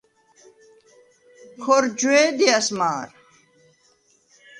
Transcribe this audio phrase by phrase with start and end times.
[1.63, 3.07] ქორ ჯვე̄დიას მა̄რ.